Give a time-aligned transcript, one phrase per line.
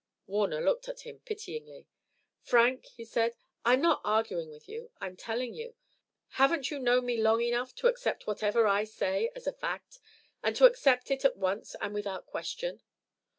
[0.25, 1.85] Warner looked at him pityingly.
[2.41, 4.89] "Frank," he said, "I'm not arguing with you.
[4.99, 5.75] I'm telling you.
[6.41, 9.99] Haven't you known me long enough to accept whatever I say as a fact,
[10.41, 12.81] and to accept it at once and without question?